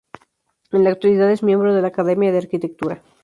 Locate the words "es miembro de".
1.31-1.83